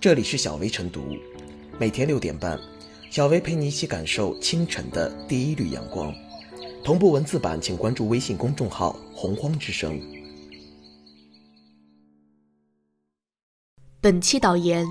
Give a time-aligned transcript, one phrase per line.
[0.00, 1.14] 这里是小薇晨读，
[1.78, 2.58] 每天六点半，
[3.10, 6.10] 小薇陪你一起感受清晨的第一缕阳光。
[6.82, 10.00] 同步文字版，请关注微信公众号“洪荒之声”。
[14.00, 14.86] 本期导言：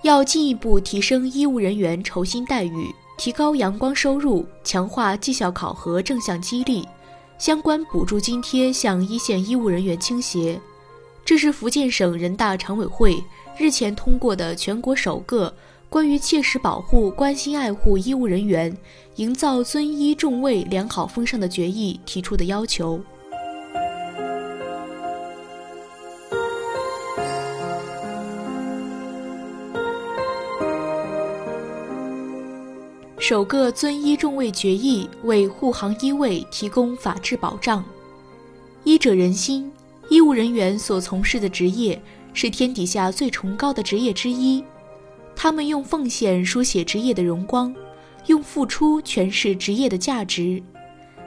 [0.00, 6.88] 要进一步提升医务人员酬薪待遇，提高阳光收入，强化绩效考核正向激励，
[7.36, 10.58] 相关补助津贴向一线医务人员倾斜。
[11.22, 13.22] 这是福建省人大常委会
[13.58, 15.52] 日前通过的全国首个
[15.88, 18.72] 关于切实保护、关心爱护医务人员、
[19.16, 23.00] 营造尊医重卫良好风尚的决议提出的要求。
[33.18, 37.84] 首个尊医重卫决议为护航医卫提供法治保障，
[38.84, 39.72] 医者仁心。
[40.10, 42.00] 医务人员所从事的职业
[42.32, 44.62] 是天底下最崇高的职业之一，
[45.34, 47.74] 他们用奉献书写职业的荣光，
[48.26, 50.62] 用付出诠释职业的价值。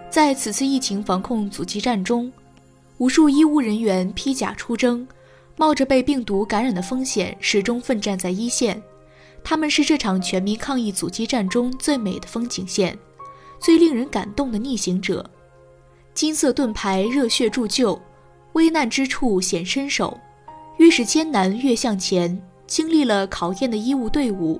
[0.09, 2.31] 在此次疫情防控阻击战中，
[2.97, 5.07] 无数医务人员披甲出征，
[5.57, 8.81] 冒着被病毒感染的风险，始终奋战在一线。
[9.43, 12.97] 他们是这场全民抗疫阻击战中最美的风景线，
[13.59, 15.29] 最令人感动的逆行者。
[16.13, 17.99] 金色盾牌热血铸就。
[18.53, 20.19] 危难之处显身手，
[20.77, 22.41] 越是艰难越向前。
[22.67, 24.59] 经历了考验的医务队伍，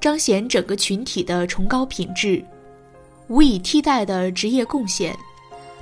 [0.00, 2.44] 彰显整个群体的崇高品质，
[3.28, 5.16] 无以替代的职业贡献。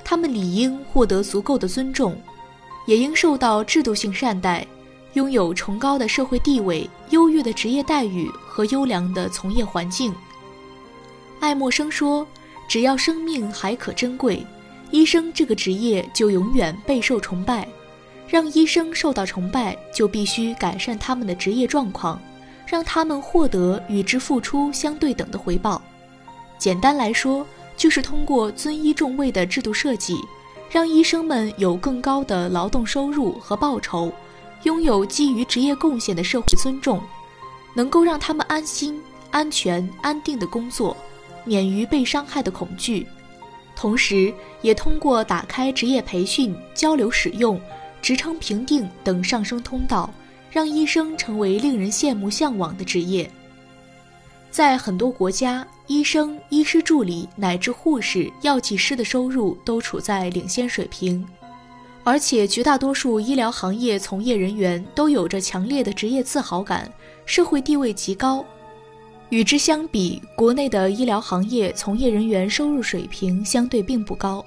[0.03, 2.15] 他们理应获得足够的尊重，
[2.85, 4.63] 也应受到制度性善待，
[5.13, 10.13] 拥有崇高的社会地位、优越的职业待遇和优良的从业环境。
[11.39, 12.27] 爱默生说
[12.69, 14.45] ：“只要生命还可珍贵。”
[14.91, 17.67] 医生这个职业就永远备受崇拜，
[18.27, 22.19] 让医生受到崇拜，就必须改善他们的职业状况，
[22.65, 25.81] 让他们获得与之付出相对等的回报。
[26.57, 27.45] 简单来说，
[27.77, 30.17] 就是通过尊医重卫的制度设计，
[30.69, 34.11] 让医生们有更高的劳动收入和报酬，
[34.63, 37.01] 拥有基于职业贡献的社会尊重，
[37.75, 38.99] 能够让他们安心、
[39.29, 40.95] 安全、安定的工作，
[41.43, 43.05] 免于被伤害的恐惧。
[43.75, 47.59] 同时，也通过打开职业培训、交流使用、
[48.05, 50.13] 职称评定等上升通道，
[50.51, 53.27] 让医生成为令人羡慕向往的职业。
[54.51, 61.27] 在很多国家，医生、医师助理乃至护士、药剂师的收入都处在领先水平，
[62.03, 66.87] 而且绝大多数医疗行业从业人员都有着强烈的职业自豪感，
[67.25, 68.45] 社会地位极高。
[69.29, 74.45] 与之相比，国内的医疗行业从业人员收入水平相对并不高，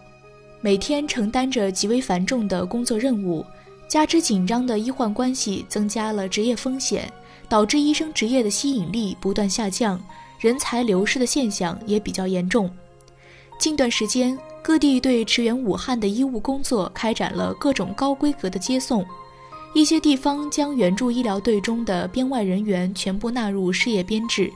[0.61, 3.45] 每天承担着极为繁重的工作任务，
[3.89, 7.11] 加之紧张的医患关系增加了职业风险，
[7.49, 10.01] 导致医生职业的吸引力不断下降，
[10.41, 12.69] 人才流失的现象也比较严重。
[13.59, 19.07] 近段时间，各地对驰援武汉的医务工作开展了各种高规格的接送，
[19.75, 24.53] 一些地方将援助医疗队中的编外人员全部纳入事业编制。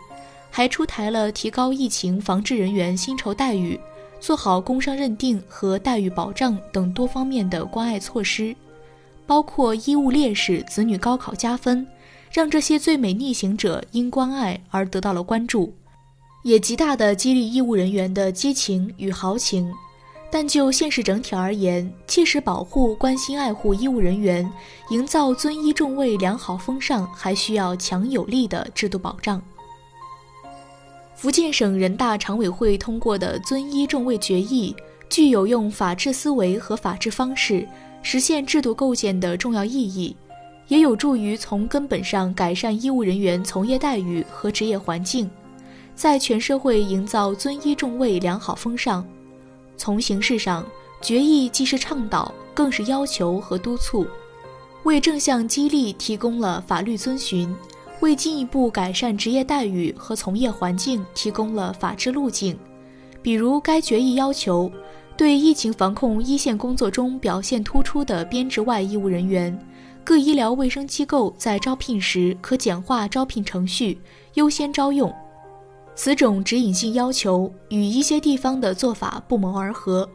[0.55, 3.81] 还出台了提高疫情防治人员薪酬待遇、
[4.23, 8.55] 做好工伤认定和待遇保障等多方面的关爱措施，
[9.27, 11.85] 包括医务烈士子女高考加分，
[12.31, 15.75] 让这些最美逆行者因关爱而得到了关注，
[16.45, 19.69] 也极大的激励医务人员的激情与豪情。
[20.31, 24.49] 但就现实整体而言，切实保护、关心爱护医务人员，
[24.91, 29.43] 营造尊医重卫良好风尚，还需要强有力的制度保障。
[31.23, 34.75] 福建省人大常委会通过的尊医重卫决议，
[35.09, 37.65] 具有用法治思维和法治方式
[38.03, 40.17] 实现制度构建的重要意义，
[40.67, 45.31] 也有助于从根本上改善医务人员从业待遇和职业环境，
[45.95, 49.07] 在全社会营造尊医重卫良好风尚。
[49.77, 50.67] 从形式上，
[51.01, 54.05] 决议既是倡导，更是要求和督促，
[54.83, 57.55] 为正向激励提供了法律遵循。
[58.03, 62.59] 为进一步改善职业待遇和从业环境提供了法治路径，
[63.23, 64.69] 比如该决议要求，
[65.17, 69.57] 对疫情防控一线工作中表现突出的编制外医务人员，
[70.03, 73.97] 各医疗卫生机构在招聘时可简化招聘程序，
[74.35, 75.15] 优先招用。
[75.95, 80.09] 此种指引性要求与一些地方的做法不谋而合，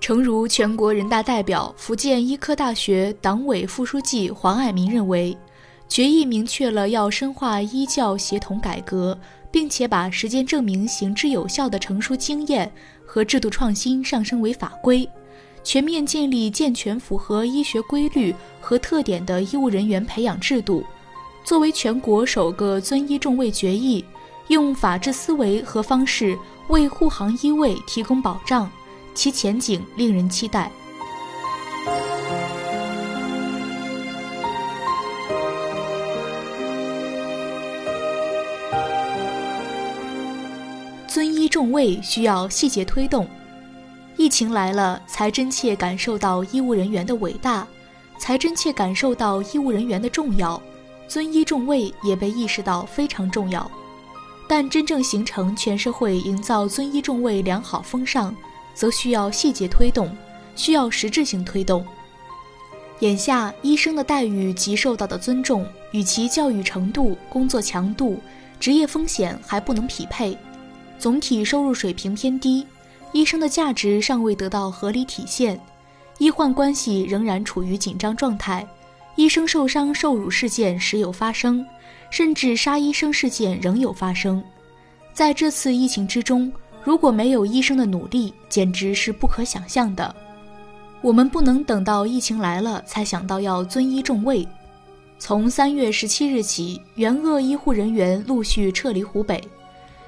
[0.00, 5.34] 诚如全国人大代表、福建医科大学党委副书记黄爱民认为。
[5.88, 9.18] 决议明确了要深化医教协同改革，
[9.50, 12.70] 并且把实践证明行之有效的成熟经验
[13.04, 15.08] 和制度创新上升为法规，
[15.62, 20.84] 全面建立健全符合医学规律和特点的医务人员培养制度，
[21.44, 24.04] 作为全国首个遵医重卫决议，
[24.48, 26.36] 用法治思维和方式
[26.68, 28.70] 为护航医卫提供保障，
[29.14, 30.70] 其前景令人期待。
[41.56, 43.26] 重卫需要细节推动，
[44.18, 47.66] 疫情来了，才真切感受到医务人员的伟大，
[48.18, 50.60] 才真切感受到医务人员的重要，
[51.08, 53.70] 尊医重卫也被意识到非常重要。
[54.46, 58.36] 但真正形成全社会营造尊医重卫良好风尚，
[58.74, 60.14] 则需要细节推动，
[60.56, 61.82] 需要实质性推动。
[62.98, 68.20] 眼下，医生的待遇及受到的尊重，与其教育程度、工作强度、
[68.60, 70.36] 职业风险还不能匹配。
[70.98, 72.66] 总体收入水平偏低，
[73.12, 75.60] 医生的价值尚未得到合理体现，
[76.18, 78.66] 医患关系仍然处于紧张状态，
[79.14, 81.64] 医生受伤受辱事件时有发生，
[82.10, 84.42] 甚至杀医生事件仍有发生。
[85.12, 86.52] 在这次疫情之中，
[86.82, 90.14] 如果没有医生的努力，简直是不可想象的。
[91.02, 94.46] 我们不能等到疫情来了才想到要遵医重卫。
[95.18, 99.42] 从三月十七日起，援鄂医护人员陆续撤离湖北。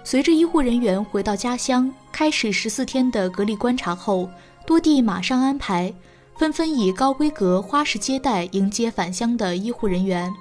[0.04, 4.28] 随着医护人员回到家乡，开始十四天的隔离观察后，
[4.66, 5.92] 多地马上安排，
[6.36, 10.32] 纷纷以高规格花式接待迎接返乡的医护人员。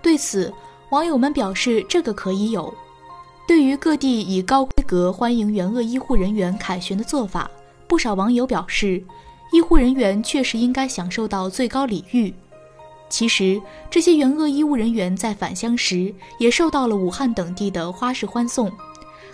[0.00, 0.52] 对此，
[0.90, 2.72] 网友们表示：“这个可以有。”
[3.48, 7.50] 对于各地以高规格欢迎援鄂医护人员凯旋的做法，
[7.88, 9.02] 不少网友表示
[9.50, 12.32] ：“医护人员确实应该享受到最高礼遇。”
[13.10, 13.60] 其实，
[13.90, 18.70] 这些援鄂医务人员在返乡时也受到了武汉等地的花式欢送。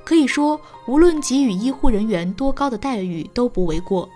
[0.07, 4.09] 可以说，无论给予医护人员多高的待遇都不为过。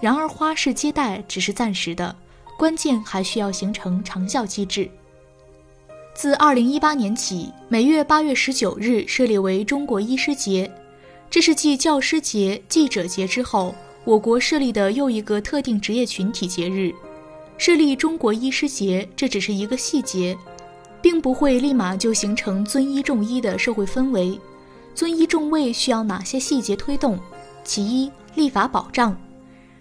[0.00, 2.16] 然而，花式接待只是暂时的，
[2.58, 4.90] 关键还需要形成长效机制。
[6.14, 10.72] 自2018年起，每月8月19日设立为中国医师节，
[11.28, 13.74] 这是继教师节、记者节之后，
[14.04, 16.94] 我国设立的又一个特定职业群体节日。
[17.58, 20.34] 设立中国医师节，这只是一个细节，
[21.02, 24.40] 并不会立马就形成尊医重医的社会氛围。
[24.96, 27.18] 尊医重卫需要哪些细节推动？
[27.62, 29.14] 其一，立法保障。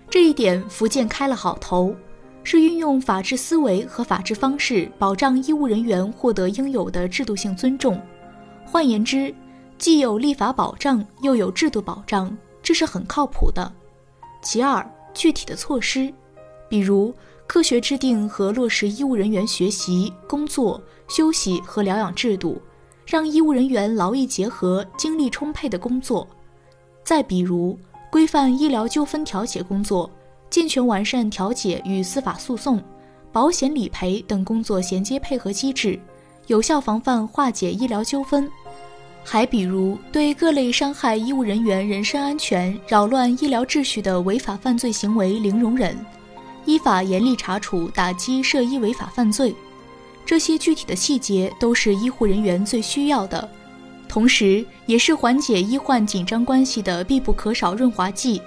[0.09, 1.95] 这一点，福建开了好头，
[2.43, 7.97] 是运用法治思维和法治方式，保障医务人员获得应有的制度性尊重。
[8.65, 9.33] 换言之，
[9.77, 13.71] 既有立法保障，又有制度保障，这是很靠谱的。
[14.41, 16.13] 其二，具体的措施，
[16.67, 17.15] 比如
[17.47, 22.61] 科学制定和落实医务人员学习、工作、休息和疗养制度。
[23.05, 26.27] 让医务人员劳逸结合、精力充沛的工作。
[27.03, 27.77] 再比如，
[28.11, 30.09] 规范医疗纠纷调解工作，
[30.49, 32.81] 健全完善调解与司法诉讼、
[33.31, 35.99] 保险理赔等工作衔接配合机制，
[36.47, 38.49] 有效防范化解医疗纠纷。
[39.23, 45.97] 还比如，对各类伤害医务人员人身安全、扰乱医疗秩序的违法犯罪行为零容忍，
[46.65, 49.53] 依法严厉查处、打击涉医违法犯罪。
[50.25, 53.47] 这些具体的细节都是医护人员最需要的，
[54.07, 58.41] 同时也是缓解医患紧张关系的必不可少润滑剂。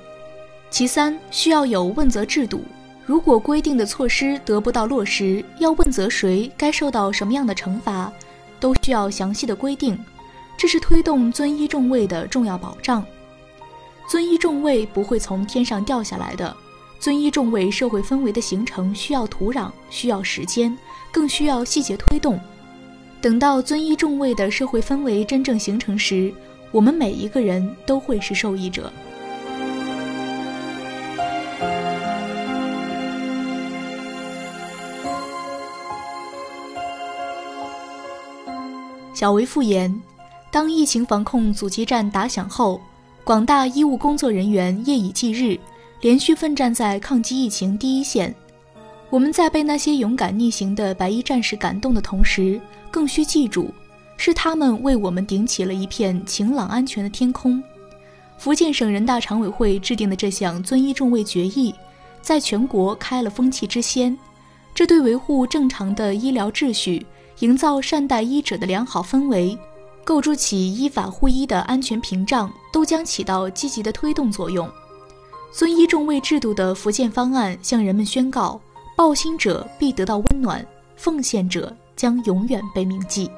[0.70, 2.62] 其三，需要有问责制度。
[3.06, 8.12] 如果规定的措施得不到落实，要问责谁，该受到什么样的惩罚，
[8.60, 9.98] 都需要详细的规定。
[10.58, 13.02] 这是推动尊医重卫的重要保障。
[14.10, 16.54] 尊医重卫不会从天上掉下来的，
[16.98, 20.76] 尊医重卫社会氛围的形成需要土壤，需要时间。
[21.10, 22.38] 更需要细节推动。
[23.20, 26.32] 等到尊医重卫的社会氛围真正形成时，
[26.70, 28.92] 我们每一个人都会是受益者。
[39.14, 40.00] 小维复言：
[40.52, 42.80] 当疫情防控阻击战打响后，
[43.24, 45.58] 广大医务工作人员夜以继日，
[46.00, 48.34] 连续奋战在抗击疫情第一线。
[49.10, 53.72] 我们在被那些勇敢逆行的白衣战士感动的同时，更需记住，
[54.16, 57.62] 是他们为我们顶起了一片晴朗安全的天空。
[58.36, 61.74] 福建省人大常委会制定的这项遵医重卫决议，
[62.22, 64.16] 在全国开了风气之先，
[64.72, 67.04] 这对维护正常的医疗秩序、
[67.40, 69.58] 营造善待医者的良好氛围、
[70.04, 74.70] 构筑起依法护医的安全屏障，都将起到积极的推动作用。
[75.50, 78.60] 遵医重卫制度的福建方案向人们宣告。
[78.96, 83.30] 报心者必得到温暖，奉献者将永远被铭记。